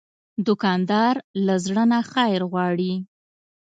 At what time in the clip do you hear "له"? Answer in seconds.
1.45-1.55